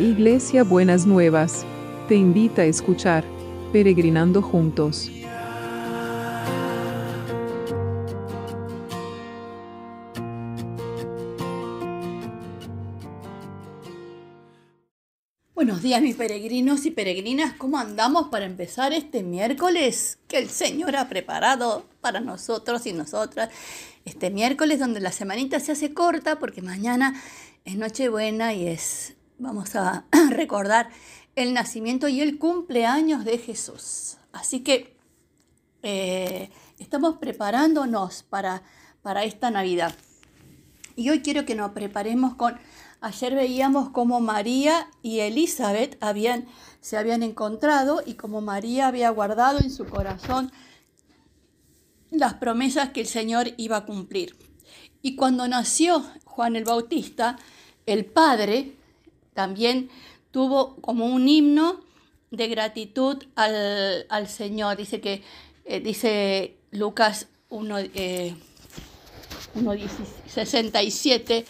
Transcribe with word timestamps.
Iglesia 0.00 0.64
Buenas 0.64 1.04
Nuevas, 1.04 1.66
te 2.08 2.14
invita 2.14 2.62
a 2.62 2.64
escuchar 2.64 3.22
Peregrinando 3.70 4.40
Juntos. 4.40 5.10
Buenos 15.54 15.82
días 15.82 16.00
mis 16.00 16.16
peregrinos 16.16 16.86
y 16.86 16.90
peregrinas, 16.90 17.52
¿cómo 17.58 17.76
andamos 17.76 18.28
para 18.28 18.46
empezar 18.46 18.94
este 18.94 19.22
miércoles 19.22 20.18
que 20.28 20.38
el 20.38 20.48
Señor 20.48 20.96
ha 20.96 21.10
preparado 21.10 21.84
para 22.00 22.20
nosotros 22.20 22.86
y 22.86 22.94
nosotras? 22.94 23.50
Este 24.06 24.30
miércoles 24.30 24.78
donde 24.78 25.00
la 25.00 25.12
semanita 25.12 25.60
se 25.60 25.72
hace 25.72 25.92
corta 25.92 26.38
porque 26.38 26.62
mañana 26.62 27.20
es 27.66 27.76
Nochebuena 27.76 28.54
y 28.54 28.66
es, 28.66 29.14
vamos 29.40 29.74
a 29.74 30.04
recordar 30.30 30.90
el 31.34 31.54
nacimiento 31.54 32.08
y 32.08 32.20
el 32.20 32.38
cumpleaños 32.38 33.24
de 33.24 33.38
Jesús. 33.38 34.18
Así 34.32 34.60
que 34.60 34.96
eh, 35.82 36.50
estamos 36.78 37.16
preparándonos 37.18 38.22
para, 38.22 38.62
para 39.02 39.24
esta 39.24 39.50
Navidad. 39.50 39.94
Y 40.94 41.10
hoy 41.10 41.22
quiero 41.22 41.44
que 41.44 41.54
nos 41.54 41.72
preparemos 41.72 42.34
con 42.34 42.58
Ayer 43.02 43.34
veíamos 43.34 43.88
cómo 43.88 44.20
María 44.20 44.90
y 45.00 45.20
Elizabeth 45.20 45.96
habían, 46.02 46.46
se 46.82 46.98
habían 46.98 47.22
encontrado 47.22 48.02
y 48.04 48.12
cómo 48.12 48.42
María 48.42 48.88
había 48.88 49.08
guardado 49.08 49.58
en 49.58 49.70
su 49.70 49.86
corazón 49.86 50.52
las 52.10 52.34
promesas 52.34 52.90
que 52.90 53.00
el 53.00 53.06
Señor 53.06 53.52
iba 53.56 53.78
a 53.78 53.86
cumplir. 53.86 54.36
Y 55.00 55.16
cuando 55.16 55.48
nació 55.48 56.04
Juan 56.26 56.56
el 56.56 56.64
Bautista, 56.64 57.38
el 57.86 58.04
Padre 58.04 58.76
también 59.34 59.90
tuvo 60.30 60.76
como 60.76 61.06
un 61.06 61.28
himno 61.28 61.80
de 62.30 62.48
gratitud 62.48 63.18
al, 63.34 64.28
Señor. 64.28 64.76
Dice 64.76 65.00
que, 65.00 65.22
eh, 65.64 65.80
dice 65.80 66.56
Lucas 66.70 67.28
1, 67.48 67.76
67, 70.26 71.38
eh, 71.38 71.44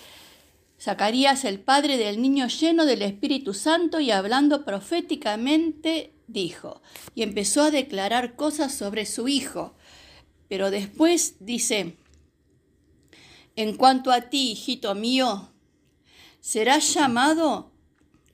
Zacarías, 0.81 1.45
el 1.45 1.61
padre 1.61 1.99
del 1.99 2.23
niño 2.23 2.47
lleno 2.49 2.87
del 2.87 3.03
Espíritu 3.03 3.53
Santo 3.53 4.01
y 4.01 4.11
hablando 4.11 4.65
proféticamente, 4.65 6.15
dijo, 6.27 6.81
y 7.15 7.23
empezó 7.23 7.63
a 7.63 7.71
declarar 7.71 8.35
cosas 8.35 8.75
sobre 8.75 9.05
su 9.05 9.29
hijo. 9.29 9.75
Pero 10.49 10.71
después 10.71 11.37
dice, 11.39 11.97
en 13.57 13.77
cuanto 13.77 14.11
a 14.11 14.23
ti, 14.23 14.53
hijito 14.53 14.95
mío, 14.95 15.51
serás 16.41 16.95
llamado 16.95 17.70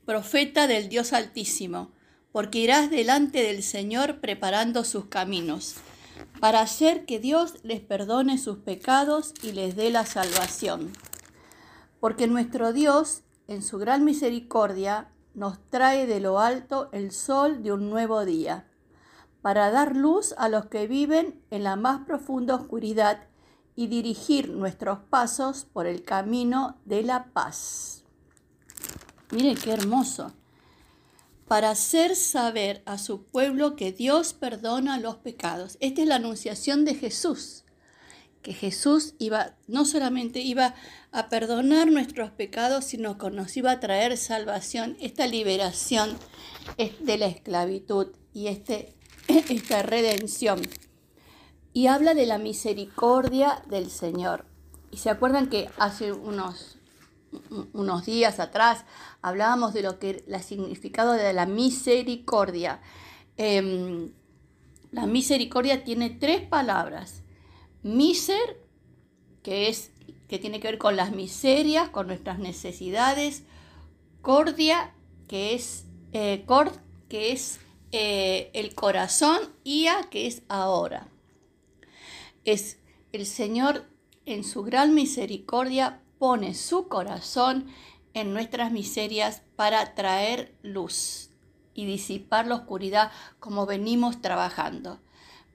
profeta 0.07 0.67
del 0.67 0.89
Dios 0.89 1.12
Altísimo, 1.12 1.93
porque 2.33 2.61
irás 2.61 2.91
delante 2.91 3.43
del 3.43 3.62
Señor 3.62 4.21
preparando 4.21 4.85
sus 4.85 5.05
caminos, 5.07 5.75
para 6.41 6.61
hacer 6.61 7.05
que 7.05 7.19
Dios 7.19 7.57
les 7.62 7.81
perdone 7.81 8.39
sus 8.39 8.59
pecados 8.59 9.34
y 9.43 9.53
les 9.53 9.77
dé 9.77 9.91
la 9.91 10.07
salvación 10.07 10.93
porque 12.01 12.27
nuestro 12.27 12.73
Dios, 12.73 13.23
en 13.49 13.62
su 13.62 13.79
gran 13.79 14.05
misericordia, 14.05 15.11
nos 15.34 15.59
trae 15.71 16.07
de 16.07 16.21
lo 16.21 16.39
alto 16.39 16.89
el 16.93 17.11
sol 17.11 17.62
de 17.65 17.73
un 17.73 17.91
nuevo 17.91 18.25
día, 18.25 18.69
para 19.43 19.73
dar 19.73 19.97
luz 19.97 20.34
a 20.39 20.49
los 20.49 20.67
que 20.67 20.87
viven 20.87 21.43
en 21.51 21.65
la 21.65 21.77
más 21.77 22.05
profunda 22.07 22.55
oscuridad 22.55 23.25
y 23.75 23.89
dirigir 23.89 24.51
nuestros 24.51 25.01
pasos 25.01 25.65
por 25.65 25.87
el 25.87 26.05
camino 26.05 26.79
de 26.84 27.03
la 27.03 27.33
paz. 27.33 28.06
Miren 29.31 29.57
qué 29.57 29.73
hermoso. 29.73 30.35
Para 31.49 31.71
hacer 31.71 32.17
saber 32.17 32.83
a 32.87 32.99
su 32.99 33.23
pueblo 33.23 33.77
que 33.77 33.93
Dios 33.93 34.33
perdona 34.33 34.99
los 34.99 35.17
pecados. 35.17 35.78
Esta 35.81 36.03
es 36.03 36.09
la 36.09 36.17
anunciación 36.17 36.84
de 36.84 36.95
Jesús 36.95 37.65
que 38.47 38.55
Jesús 38.55 39.15
iba, 39.19 39.56
no 39.67 39.84
solamente 39.84 40.39
iba 40.39 40.77
a 41.11 41.28
perdonar 41.28 41.91
nuestros 41.91 42.31
pecados, 42.31 42.84
sino 42.84 43.19
que 43.19 43.28
nos 43.28 43.56
iba 43.56 43.73
a 43.73 43.81
traer 43.81 44.17
salvación, 44.17 44.97
esta 45.00 45.27
liberación 45.27 46.17
de 47.00 47.19
la 47.19 47.27
esclavitud 47.27 48.06
y 48.33 48.47
este, 48.47 48.95
esta 49.27 49.83
redención. 49.83 50.62
Y 51.73 51.89
habla 51.89 52.15
de 52.15 52.25
la 52.25 52.39
misericordia 52.39 53.65
del 53.69 53.91
Señor. 53.91 54.47
Y 54.93 54.99
se 54.99 55.11
acuerdan 55.11 55.49
que 55.49 55.69
hace 55.77 56.12
unos, 56.12 56.75
unos 57.72 58.06
días 58.06 58.41
atrás 58.41 58.84
hablábamos 59.22 59.75
de 59.75 59.82
lo 59.82 59.98
que 59.98 60.25
el 60.26 60.42
significado 60.42 61.12
de 61.12 61.32
la 61.32 61.47
misericordia. 61.47 62.81
Em, 63.37 64.12
la 64.92 65.06
misericordia 65.06 65.84
tiene 65.84 66.10
tres 66.10 66.41
palabras 66.41 67.22
Miser, 67.87 68.60
que, 69.44 69.69
es, 69.69 69.92
que 70.28 70.41
tiene 70.41 70.59
que 70.59 70.69
ver 70.69 70.78
con 70.78 70.97
las 70.97 71.12
miserias, 71.12 71.88
con 71.88 72.09
nuestras 72.09 72.41
necesidades. 72.41 73.44
Cordia, 74.22 74.93
que 75.28 75.54
es, 75.54 75.84
eh, 76.12 76.44
que 77.08 77.31
es 77.31 77.60
eh, 77.93 78.50
el 78.54 78.75
corazón. 78.75 79.38
Ia, 79.62 80.00
que 80.10 80.26
es 80.26 80.43
ahora. 80.48 81.06
Es 82.44 82.78
el 83.12 83.25
Señor 83.25 83.84
en 84.25 84.43
su 84.43 84.64
gran 84.64 84.94
misericordia 84.94 86.00
pone 86.19 86.54
su 86.54 86.88
corazón 86.88 87.66
en 88.15 88.32
nuestras 88.32 88.72
miserias 88.72 89.43
para 89.56 89.94
traer 89.94 90.54
luz 90.62 91.31
y 91.75 91.84
disipar 91.84 92.47
la 92.47 92.56
oscuridad 92.56 93.12
como 93.38 93.66
venimos 93.66 94.22
trabajando. 94.22 95.00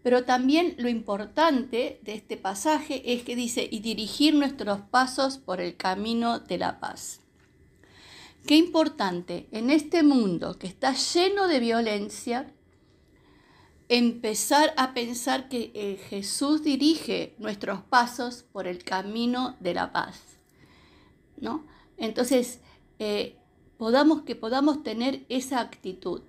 Pero 0.03 0.23
también 0.25 0.75
lo 0.77 0.89
importante 0.89 1.99
de 2.03 2.13
este 2.13 2.37
pasaje 2.37 3.13
es 3.13 3.23
que 3.23 3.35
dice, 3.35 3.67
y 3.69 3.79
dirigir 3.79 4.33
nuestros 4.33 4.81
pasos 4.81 5.37
por 5.37 5.61
el 5.61 5.77
camino 5.77 6.39
de 6.39 6.57
la 6.57 6.79
paz. 6.79 7.21
Qué 8.47 8.55
importante 8.55 9.47
en 9.51 9.69
este 9.69 10.01
mundo 10.01 10.57
que 10.57 10.65
está 10.67 10.93
lleno 10.93 11.47
de 11.47 11.59
violencia, 11.59 12.51
empezar 13.89 14.73
a 14.77 14.93
pensar 14.93 15.49
que 15.49 15.71
eh, 15.75 15.99
Jesús 16.09 16.63
dirige 16.63 17.35
nuestros 17.37 17.81
pasos 17.81 18.43
por 18.51 18.67
el 18.67 18.83
camino 18.83 19.57
de 19.59 19.75
la 19.75 19.91
paz. 19.91 20.40
¿No? 21.41 21.65
Entonces, 21.97 22.59
eh, 22.99 23.35
podamos, 23.77 24.21
que 24.21 24.35
podamos 24.35 24.83
tener 24.83 25.25
esa 25.27 25.59
actitud 25.59 26.21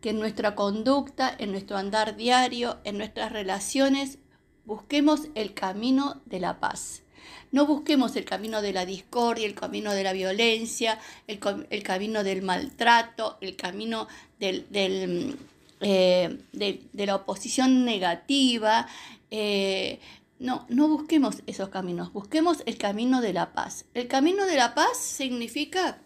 que 0.00 0.10
en 0.10 0.18
nuestra 0.18 0.54
conducta, 0.54 1.34
en 1.38 1.52
nuestro 1.52 1.76
andar 1.76 2.16
diario, 2.16 2.78
en 2.84 2.98
nuestras 2.98 3.32
relaciones, 3.32 4.18
busquemos 4.64 5.28
el 5.34 5.54
camino 5.54 6.20
de 6.26 6.40
la 6.40 6.60
paz. 6.60 7.02
No 7.50 7.66
busquemos 7.66 8.16
el 8.16 8.24
camino 8.24 8.62
de 8.62 8.72
la 8.72 8.86
discordia, 8.86 9.46
el 9.46 9.54
camino 9.54 9.92
de 9.92 10.02
la 10.02 10.12
violencia, 10.12 10.98
el, 11.26 11.38
camino 11.82 12.24
del 12.24 12.42
maltrato, 12.42 13.38
el 13.40 13.56
camino 13.56 14.08
del, 14.38 14.66
eh, 15.80 16.38
de, 16.52 17.06
la 17.06 17.16
oposición 17.16 17.84
negativa. 17.84 18.88
Eh, 19.30 20.00
no, 20.42 20.66
no 20.68 20.88
busquemos 20.88 21.42
esos 21.46 21.68
caminos, 21.68 22.12
busquemos 22.12 22.62
el 22.66 22.76
camino 22.76 23.20
de 23.20 23.32
la 23.32 23.52
paz. 23.52 23.86
El 23.94 24.08
camino 24.08 24.44
de 24.44 24.56
la 24.56 24.74
paz 24.74 24.98
significa 24.98 26.02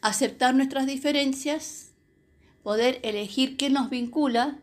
aceptar 0.00 0.54
nuestras 0.54 0.86
diferencias, 0.86 1.92
poder 2.62 3.00
elegir 3.02 3.56
qué 3.56 3.68
nos 3.68 3.90
vincula, 3.90 4.58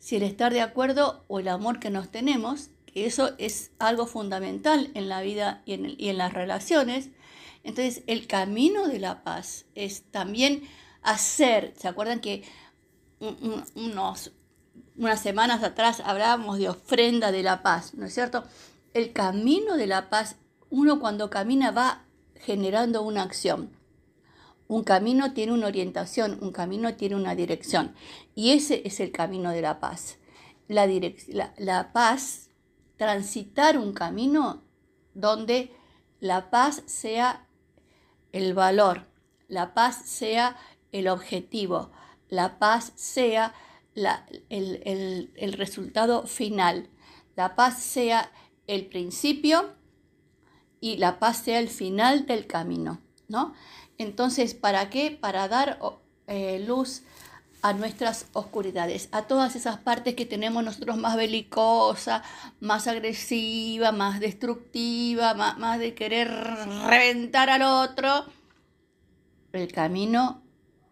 si 0.00 0.16
el 0.16 0.24
estar 0.24 0.52
de 0.52 0.62
acuerdo 0.62 1.24
o 1.28 1.38
el 1.38 1.48
amor 1.48 1.78
que 1.78 1.90
nos 1.90 2.10
tenemos, 2.10 2.70
que 2.86 3.06
eso 3.06 3.34
es 3.38 3.70
algo 3.78 4.06
fundamental 4.06 4.90
en 4.94 5.08
la 5.08 5.22
vida 5.22 5.62
y 5.64 5.74
en, 5.74 6.18
las 6.18 6.32
relaciones. 6.32 7.10
Entonces, 7.62 8.02
el 8.08 8.26
camino 8.26 8.88
de 8.88 8.98
la 8.98 9.22
paz 9.22 9.66
es 9.76 10.02
también 10.10 10.62
hacer, 11.02 11.72
¿se 11.76 11.86
acuerdan 11.86 12.20
que 12.20 12.42
unos, 13.74 14.32
unas 15.00 15.20
semanas 15.20 15.64
atrás 15.64 16.02
hablábamos 16.04 16.58
de 16.58 16.68
ofrenda 16.68 17.32
de 17.32 17.42
la 17.42 17.62
paz, 17.62 17.94
¿no 17.94 18.04
es 18.04 18.12
cierto? 18.12 18.44
El 18.92 19.14
camino 19.14 19.76
de 19.78 19.86
la 19.86 20.10
paz, 20.10 20.36
uno 20.68 21.00
cuando 21.00 21.30
camina 21.30 21.70
va 21.70 22.04
generando 22.34 23.02
una 23.02 23.22
acción. 23.22 23.70
Un 24.68 24.84
camino 24.84 25.32
tiene 25.32 25.52
una 25.52 25.68
orientación, 25.68 26.38
un 26.42 26.52
camino 26.52 26.94
tiene 26.96 27.16
una 27.16 27.34
dirección. 27.34 27.94
Y 28.34 28.50
ese 28.50 28.82
es 28.84 29.00
el 29.00 29.10
camino 29.10 29.52
de 29.52 29.62
la 29.62 29.80
paz. 29.80 30.18
La, 30.68 30.86
la, 31.56 31.92
paz, 31.92 32.50
transitar 32.98 33.78
un 33.78 33.94
camino 33.94 34.62
donde 35.14 35.74
la 36.20 36.50
paz 36.50 36.82
sea 36.84 37.46
el 38.32 38.52
valor, 38.52 39.06
la 39.48 39.72
paz 39.72 40.02
sea 40.04 40.58
el 40.92 41.08
objetivo, 41.08 41.90
la 42.28 42.58
paz 42.58 42.92
sea 42.96 43.54
el, 43.94 45.30
el, 45.36 45.52
resultado 45.54 46.26
final, 46.26 46.88
la 47.36 47.54
paz 47.56 47.82
sea 47.82 48.30
el 48.66 48.86
principio 48.86 49.74
y 50.80 50.96
la 50.96 51.18
paz 51.18 51.38
sea 51.38 51.58
el 51.58 51.68
final 51.68 52.26
del 52.26 52.46
camino. 52.46 53.00
¿no? 53.28 53.54
Entonces, 53.98 54.54
¿para 54.54 54.90
qué? 54.90 55.10
Para 55.10 55.48
dar 55.48 55.78
eh, 56.26 56.64
luz 56.66 57.02
a 57.62 57.72
nuestras 57.74 58.26
oscuridades, 58.32 59.08
a 59.12 59.22
todas 59.22 59.54
esas 59.54 59.78
partes 59.78 60.14
que 60.14 60.24
tenemos 60.24 60.64
nosotros 60.64 60.96
más 60.96 61.16
belicosa, 61.16 62.22
más 62.60 62.86
agresiva, 62.86 63.92
más 63.92 64.20
destructiva, 64.20 65.34
más, 65.34 65.58
más 65.58 65.78
de 65.78 65.94
querer 65.94 66.28
reventar 66.86 67.50
al 67.50 67.62
otro. 67.62 68.24
El 69.52 69.70
camino 69.72 70.42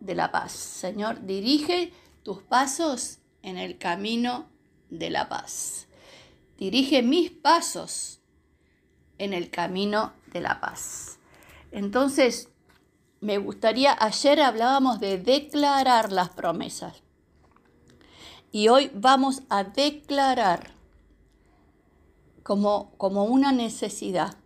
de 0.01 0.15
la 0.15 0.31
paz. 0.31 0.53
Señor, 0.53 1.25
dirige 1.25 1.93
tus 2.29 2.43
pasos 2.43 3.21
en 3.41 3.57
el 3.57 3.79
camino 3.79 4.51
de 4.91 5.09
la 5.09 5.31
paz. 5.31 5.87
Dirige 6.59 7.03
mis 7.03 7.31
pasos 7.31 8.21
en 9.17 9.33
el 9.33 9.49
camino 9.49 10.13
de 10.31 10.43
la 10.43 10.61
paz. 10.61 11.19
Entonces, 11.73 12.51
me 13.23 13.39
gustaría, 13.39 13.97
ayer 13.99 14.43
hablábamos 14.43 15.01
de 15.01 15.17
declarar 15.17 16.13
las 16.13 16.29
promesas. 16.29 17.03
Y 18.53 18.69
hoy 18.69 18.91
vamos 18.93 19.41
a 19.49 19.65
declarar 19.65 20.73
como, 22.43 22.93
como 22.99 23.25
una 23.25 23.53
necesidad, 23.53 24.37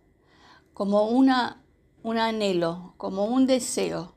como 0.73 1.09
una, 1.09 1.61
un 2.01 2.17
anhelo, 2.17 2.93
como 2.95 3.25
un 3.25 3.45
deseo 3.45 4.15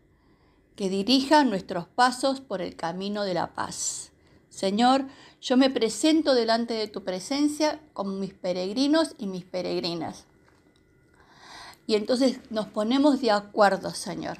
que 0.77 0.91
dirija 0.91 1.43
nuestros 1.45 1.89
pasos 1.89 2.41
por 2.41 2.61
el 2.61 2.77
camino 2.77 3.25
de 3.25 3.35
la 3.35 3.55
paz. 3.55 4.13
Señor, 4.51 5.07
yo 5.41 5.57
me 5.57 5.71
presento 5.71 6.35
delante 6.35 6.75
de 6.75 6.87
tu 6.87 7.03
presencia 7.03 7.81
como 7.93 8.13
mis 8.13 8.35
peregrinos 8.35 9.15
y 9.19 9.27
mis 9.27 9.45
peregrinas. 9.45 10.27
Y 11.87 11.95
entonces 11.95 12.41
nos 12.51 12.67
ponemos 12.67 13.21
de 13.21 13.31
acuerdo, 13.31 13.95
Señor, 13.95 14.39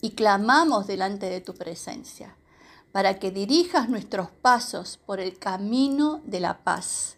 y 0.00 0.10
clamamos 0.10 0.86
delante 0.86 1.26
de 1.26 1.40
tu 1.40 1.54
presencia 1.54 2.36
para 2.92 3.18
que 3.18 3.30
dirijas 3.30 3.88
nuestros 3.88 4.30
pasos 4.30 4.98
por 5.06 5.20
el 5.20 5.38
camino 5.38 6.20
de 6.24 6.40
la 6.40 6.58
paz, 6.58 7.16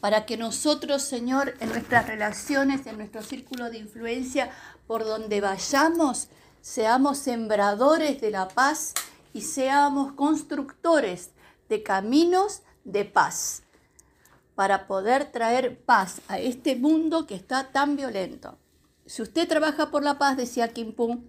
para 0.00 0.26
que 0.26 0.36
nosotros, 0.36 1.02
Señor, 1.02 1.54
en 1.60 1.68
nuestras 1.68 2.06
relaciones, 2.06 2.86
en 2.86 2.96
nuestro 2.96 3.22
círculo 3.22 3.70
de 3.70 3.78
influencia, 3.78 4.50
por 4.86 5.04
donde 5.04 5.40
vayamos, 5.40 6.28
seamos 6.62 7.18
sembradores 7.18 8.20
de 8.20 8.30
la 8.30 8.48
paz 8.48 8.94
y 9.34 9.42
seamos 9.42 10.12
constructores 10.12 11.32
de 11.68 11.82
caminos 11.82 12.62
de 12.84 13.04
paz 13.04 13.64
para 14.54 14.86
poder 14.86 15.32
traer 15.32 15.82
paz 15.84 16.20
a 16.28 16.38
este 16.38 16.76
mundo 16.76 17.26
que 17.26 17.34
está 17.34 17.72
tan 17.72 17.96
violento. 17.96 18.58
Si 19.06 19.20
usted 19.22 19.48
trabaja 19.48 19.90
por 19.90 20.04
la 20.04 20.18
paz, 20.18 20.36
decía 20.36 20.72
Kim 20.72 20.94
Pung, 20.94 21.20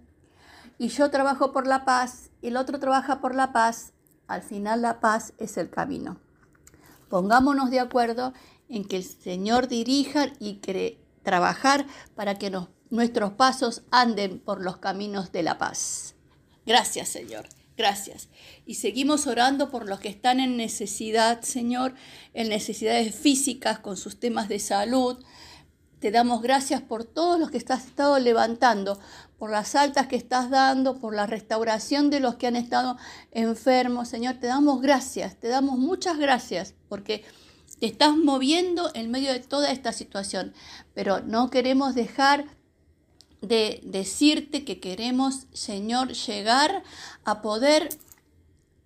y 0.77 0.89
yo 0.89 1.09
trabajo 1.09 1.51
por 1.51 1.65
la 1.65 1.83
paz, 1.85 2.29
y 2.41 2.47
el 2.47 2.57
otro 2.57 2.79
trabaja 2.79 3.19
por 3.19 3.33
la 3.33 3.51
paz, 3.51 3.93
al 4.27 4.43
final 4.43 4.81
la 4.81 4.99
paz 4.99 5.33
es 5.37 5.57
el 5.57 5.69
camino. 5.69 6.17
Pongámonos 7.09 7.71
de 7.71 7.79
acuerdo 7.79 8.33
en 8.69 8.85
que 8.85 8.97
el 8.97 9.03
Señor 9.03 9.67
dirija 9.67 10.27
y 10.39 10.59
trabajar 11.23 11.85
para 12.15 12.35
que 12.35 12.51
nuestros 12.93 13.33
pasos 13.33 13.81
anden 13.89 14.39
por 14.39 14.61
los 14.61 14.77
caminos 14.77 15.31
de 15.31 15.41
la 15.41 15.57
paz. 15.57 16.13
Gracias, 16.63 17.09
Señor. 17.09 17.47
Gracias. 17.75 18.29
Y 18.67 18.75
seguimos 18.75 19.25
orando 19.25 19.71
por 19.71 19.89
los 19.89 19.99
que 19.99 20.09
están 20.09 20.39
en 20.39 20.57
necesidad, 20.57 21.41
Señor, 21.41 21.95
en 22.35 22.49
necesidades 22.49 23.15
físicas 23.15 23.79
con 23.79 23.97
sus 23.97 24.19
temas 24.19 24.47
de 24.47 24.59
salud. 24.59 25.17
Te 25.97 26.11
damos 26.11 26.43
gracias 26.43 26.83
por 26.83 27.03
todos 27.03 27.39
los 27.39 27.49
que 27.49 27.57
estás 27.57 27.87
estado 27.87 28.19
levantando, 28.19 28.99
por 29.39 29.49
las 29.49 29.73
altas 29.73 30.05
que 30.05 30.15
estás 30.15 30.51
dando, 30.51 30.99
por 30.99 31.15
la 31.15 31.25
restauración 31.25 32.11
de 32.11 32.19
los 32.19 32.35
que 32.35 32.45
han 32.45 32.55
estado 32.55 32.97
enfermos. 33.31 34.09
Señor, 34.09 34.35
te 34.35 34.45
damos 34.45 34.83
gracias, 34.83 35.35
te 35.39 35.47
damos 35.47 35.79
muchas 35.79 36.19
gracias, 36.19 36.75
porque 36.89 37.25
te 37.79 37.87
estás 37.87 38.15
moviendo 38.15 38.91
en 38.93 39.09
medio 39.09 39.33
de 39.33 39.39
toda 39.39 39.71
esta 39.71 39.93
situación. 39.93 40.53
Pero 40.93 41.21
no 41.21 41.49
queremos 41.49 41.95
dejar 41.95 42.45
de 43.43 43.81
decirte 43.83 44.63
que 44.63 44.79
queremos, 44.79 45.47
Señor, 45.51 46.13
llegar 46.13 46.81
a 47.25 47.41
poder 47.41 47.89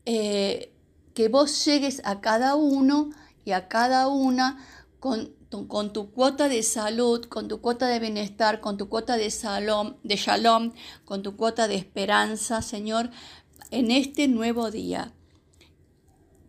eh, 0.05 0.73
que 1.13 1.29
vos 1.29 1.63
llegues 1.63 2.01
a 2.03 2.21
cada 2.21 2.55
uno 2.55 3.11
y 3.45 3.51
a 3.51 3.67
cada 3.67 4.07
una 4.07 4.57
con, 4.99 5.31
con, 5.67 5.93
tu 5.93 6.11
cuota 6.11 6.49
de 6.49 6.63
salud, 6.63 7.25
con 7.25 7.47
tu 7.47 7.61
cuota 7.61 7.87
de 7.87 7.99
bienestar, 7.99 8.59
con 8.59 8.77
tu 8.77 8.89
cuota 8.89 9.15
de, 9.15 9.29
salom, 9.29 9.93
de 10.03 10.15
shalom, 10.15 10.73
con 11.05 11.21
tu 11.21 11.37
cuota 11.37 11.67
de 11.67 11.75
esperanza, 11.75 12.63
Señor, 12.63 13.11
en 13.69 13.91
este 13.91 14.27
nuevo 14.27 14.71
día. 14.71 15.13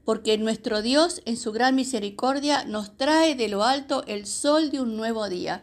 Porque 0.06 0.38
nuestro 0.38 0.81
Dios, 0.81 1.20
en 1.26 1.37
su 1.37 1.52
gran 1.52 1.75
misericordia, 1.75 2.64
nos 2.64 2.96
trae 2.96 3.34
de 3.34 3.49
lo 3.49 3.64
alto 3.64 4.02
el 4.06 4.25
sol 4.26 4.70
de 4.70 4.81
un 4.81 4.96
nuevo 4.96 5.28
día 5.28 5.62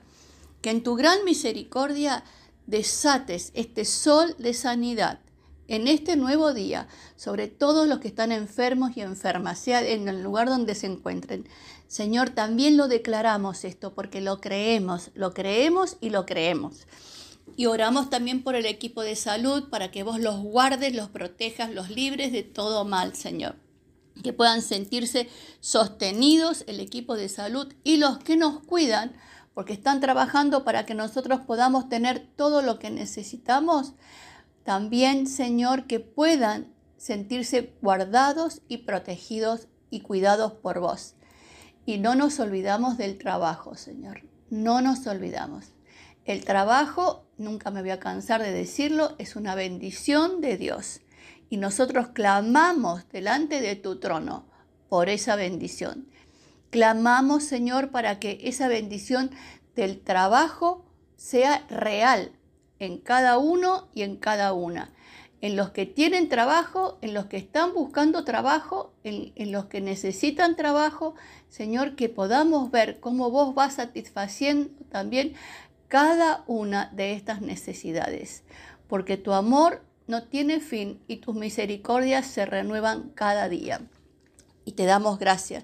que 0.65 0.71
en 0.71 0.81
tu 0.81 0.95
gran 0.95 1.23
misericordia 1.25 2.23
desates 2.65 3.51
este 3.53 3.85
sol 3.85 4.35
de 4.39 4.55
sanidad 4.55 5.19
en 5.67 5.87
este 5.87 6.15
nuevo 6.15 6.55
día 6.55 6.87
sobre 7.15 7.47
todos 7.47 7.87
los 7.87 7.99
que 7.99 8.07
están 8.07 8.31
enfermos 8.31 8.97
y 8.97 9.01
enfermas, 9.01 9.59
sea 9.59 9.87
en 9.87 10.07
el 10.07 10.23
lugar 10.23 10.47
donde 10.47 10.73
se 10.73 10.87
encuentren. 10.87 11.47
Señor, 11.87 12.31
también 12.31 12.77
lo 12.77 12.87
declaramos 12.87 13.63
esto 13.63 13.93
porque 13.93 14.21
lo 14.21 14.41
creemos, 14.41 15.11
lo 15.13 15.35
creemos 15.35 15.97
y 16.01 16.09
lo 16.09 16.25
creemos. 16.25 16.87
Y 17.55 17.67
oramos 17.67 18.09
también 18.09 18.41
por 18.41 18.55
el 18.55 18.65
equipo 18.65 19.03
de 19.03 19.15
salud 19.15 19.69
para 19.69 19.91
que 19.91 20.01
vos 20.01 20.19
los 20.19 20.39
guardes, 20.39 20.95
los 20.95 21.09
protejas, 21.09 21.69
los 21.69 21.91
libres 21.91 22.31
de 22.31 22.41
todo 22.41 22.85
mal, 22.85 23.15
Señor. 23.15 23.55
Que 24.23 24.33
puedan 24.33 24.63
sentirse 24.63 25.29
sostenidos 25.59 26.63
el 26.65 26.79
equipo 26.79 27.15
de 27.15 27.29
salud 27.29 27.71
y 27.83 27.97
los 27.97 28.17
que 28.17 28.35
nos 28.35 28.61
cuidan 28.61 29.15
porque 29.55 29.73
están 29.73 30.01
trabajando 30.01 30.63
para 30.63 30.85
que 30.85 30.93
nosotros 30.93 31.39
podamos 31.39 31.89
tener 31.89 32.27
todo 32.35 32.61
lo 32.61 32.77
que 32.77 32.91
necesitamos. 32.91 33.93
También, 34.63 35.25
Señor, 35.27 35.87
que 35.87 36.01
puedan 36.01 36.73
sentirse 36.97 37.73
guardados 37.81 38.61
y 38.67 38.79
protegidos 38.79 39.69
y 39.89 40.01
cuidados 40.01 40.51
por 40.53 40.81
vos. 40.81 41.15
Y 41.85 41.99
no 41.99 42.15
nos 42.15 42.39
olvidamos 42.39 42.97
del 42.97 43.17
trabajo, 43.17 43.75
Señor. 43.75 44.23
No 44.49 44.81
nos 44.81 45.07
olvidamos. 45.07 45.67
El 46.25 46.43
trabajo, 46.43 47.25
nunca 47.37 47.71
me 47.71 47.81
voy 47.81 47.91
a 47.91 47.99
cansar 47.99 48.41
de 48.41 48.51
decirlo, 48.51 49.15
es 49.19 49.37
una 49.37 49.55
bendición 49.55 50.41
de 50.41 50.57
Dios. 50.57 50.99
Y 51.49 51.57
nosotros 51.57 52.09
clamamos 52.09 53.07
delante 53.09 53.61
de 53.61 53.77
tu 53.77 53.99
trono 53.99 54.47
por 54.89 55.07
esa 55.07 55.37
bendición. 55.37 56.09
Clamamos, 56.75 57.45
Señor, 57.45 57.89
para 57.89 58.19
que 58.19 58.37
esa 58.43 58.67
bendición 58.67 59.31
del 59.77 60.01
trabajo 60.01 60.83
sea 61.15 61.65
real 61.69 62.33
en 62.79 62.97
cada 62.97 63.37
uno 63.37 63.87
y 63.93 64.01
en 64.01 64.17
cada 64.17 64.51
una. 64.51 64.91
En 65.39 65.55
los 65.55 65.69
que 65.69 65.85
tienen 65.85 66.27
trabajo, 66.27 66.97
en 66.99 67.13
los 67.13 67.27
que 67.27 67.37
están 67.37 67.73
buscando 67.73 68.25
trabajo, 68.25 68.91
en, 69.05 69.53
los 69.53 69.67
que 69.67 69.79
necesitan 69.79 70.57
trabajo, 70.57 71.15
Señor, 71.47 71.95
que 71.95 72.09
podamos 72.09 72.71
ver 72.71 72.99
cómo 72.99 73.31
vos 73.31 73.55
vas 73.55 73.75
satisfaciendo 73.75 74.69
también 74.91 75.33
cada 75.87 76.43
una 76.45 76.91
de 76.93 77.13
estas 77.13 77.39
necesidades. 77.39 78.43
Porque 78.89 79.15
tu 79.15 79.31
amor 79.31 79.81
no 80.07 80.23
tiene 80.23 80.59
fin 80.59 80.99
y 81.07 81.21
tus 81.21 81.35
misericordias 81.35 82.25
se 82.25 82.45
renuevan 82.45 83.11
cada 83.11 83.47
día. 83.47 83.79
Y 84.65 84.73
te 84.73 84.83
damos 84.83 85.19
gracias. 85.19 85.63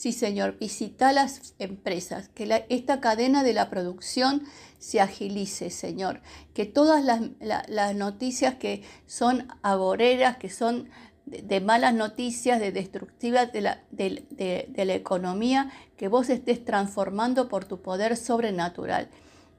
Sí, 0.00 0.12
Señor, 0.12 0.56
visita 0.58 1.12
las 1.12 1.52
empresas, 1.58 2.30
que 2.30 2.64
esta 2.70 3.02
cadena 3.02 3.42
de 3.42 3.52
la 3.52 3.68
producción 3.68 4.44
se 4.78 4.98
agilice, 4.98 5.68
Señor, 5.68 6.22
que 6.54 6.64
todas 6.64 7.04
las, 7.04 7.94
noticias 7.94 8.54
que 8.54 8.82
son 9.04 9.48
agoreras, 9.60 10.38
que 10.38 10.48
son 10.48 10.88
de, 11.26 11.60
malas 11.60 11.92
noticias, 11.92 12.60
de 12.60 12.72
destructivas 12.72 13.52
de 13.52 13.60
la 13.60 14.94
economía, 14.94 15.70
que 15.98 16.08
vos 16.08 16.30
estés 16.30 16.64
transformando 16.64 17.50
por 17.50 17.66
tu 17.66 17.82
poder 17.82 18.16
sobrenatural 18.16 19.10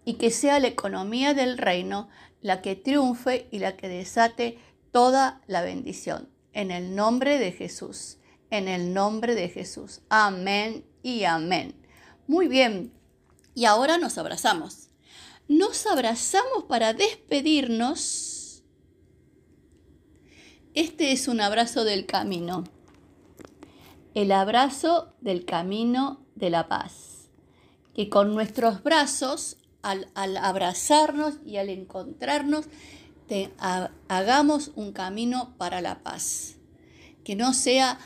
y 0.06 0.16
que 0.16 0.32
sea 0.32 0.60
la 0.60 0.70
economía 0.70 1.36
del 1.36 1.60
reino 1.60 2.10
la 2.42 2.64
que 2.64 2.76
triunfe 2.76 3.48
y 3.52 3.60
la 3.60 3.78
que 3.78 3.90
desate 3.90 4.58
toda 4.90 5.40
la 5.46 5.62
bendición. 5.62 6.30
En 6.52 6.72
el 6.72 6.96
nombre 6.96 7.38
de 7.38 7.52
Jesús 7.52 8.18
en 8.52 8.68
el 8.68 8.94
nombre 8.94 9.34
de 9.34 9.50
Jesús. 9.50 10.02
Amén 10.10 10.86
y 11.02 11.24
amén. 11.24 11.74
Muy 12.28 12.48
bien, 12.48 12.94
y 13.56 13.66
ahora 13.66 13.98
nos 13.98 14.18
abrazamos. 14.18 14.90
Nos 15.48 15.86
abrazamos 15.86 16.64
para 16.68 16.94
despedirnos. 16.94 18.64
Este 20.74 21.12
es 21.12 21.28
un 21.28 21.42
abrazo 21.42 21.84
del 21.84 22.06
camino. 22.06 22.64
El 24.14 24.32
abrazo 24.32 25.14
del 25.20 25.46
camino 25.46 26.26
de 26.36 26.50
la 26.50 26.68
paz. 26.68 27.30
Que 27.94 28.10
con 28.10 28.34
nuestros 28.34 28.84
brazos 28.84 29.58
al, 29.82 30.08
abrazarnos 30.16 31.36
y 31.46 31.58
al 31.58 31.70
encontrarnos, 31.70 32.68
hagamos 34.08 34.72
un 34.76 34.94
camino 34.94 35.56
para 35.58 35.82
la 35.82 36.02
paz. 36.04 36.56
Que 37.26 37.36
no 37.36 37.54
sea, 37.54 38.00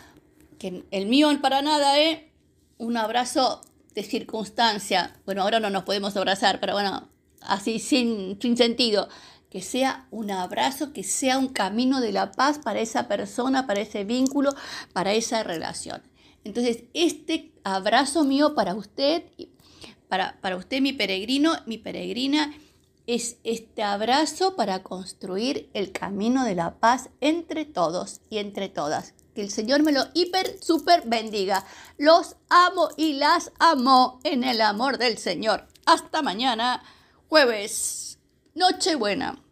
el 0.91 1.05
mío 1.05 1.29
para 1.41 1.61
nada, 1.61 1.99
¿eh? 1.99 2.31
Un 2.77 2.97
abrazo 2.97 3.61
de 3.93 4.03
circunstancia. 4.03 5.15
Bueno, 5.25 5.41
ahora 5.41 5.59
no 5.59 5.69
nos 5.69 5.83
podemos 5.83 6.15
abrazar, 6.17 6.59
pero 6.59 6.73
bueno, 6.73 7.09
así 7.41 7.79
sin, 7.79 8.39
sin 8.41 8.57
sentido. 8.57 9.07
Que 9.49 9.61
sea 9.61 10.07
un 10.11 10.31
abrazo, 10.31 10.91
que 10.91 11.03
sea 11.03 11.37
un 11.37 11.47
camino 11.47 12.01
de 12.01 12.11
la 12.11 12.31
paz 12.31 12.59
para 12.59 12.81
esa 12.81 13.07
persona, 13.07 13.65
para 13.65 13.79
ese 13.79 14.03
vínculo, 14.03 14.53
para 14.91 15.13
esa 15.13 15.43
relación. 15.43 16.01
Entonces, 16.43 16.83
este 16.93 17.53
abrazo 17.63 18.25
mío 18.25 18.53
para 18.53 18.75
usted, 18.75 19.23
para, 20.09 20.39
para 20.41 20.57
usted 20.57 20.81
mi 20.81 20.91
peregrino, 20.91 21.53
mi 21.65 21.77
peregrina, 21.77 22.53
es 23.07 23.37
este 23.43 23.83
abrazo 23.83 24.55
para 24.55 24.83
construir 24.83 25.69
el 25.73 25.91
camino 25.91 26.43
de 26.43 26.55
la 26.55 26.79
paz 26.79 27.09
entre 27.21 27.65
todos 27.65 28.21
y 28.29 28.39
entre 28.39 28.67
todas. 28.67 29.13
Que 29.35 29.41
el 29.41 29.51
Señor 29.51 29.83
me 29.83 29.91
lo 29.91 30.05
hiper, 30.13 30.57
super 30.63 31.03
bendiga. 31.05 31.65
Los 31.97 32.37
amo 32.49 32.89
y 32.95 33.13
las 33.13 33.51
amo 33.59 34.21
en 34.23 34.45
el 34.45 34.61
amor 34.61 34.97
del 34.97 35.17
Señor. 35.17 35.67
Hasta 35.85 36.21
mañana, 36.21 36.81
jueves. 37.27 38.17
Nochebuena. 38.53 39.44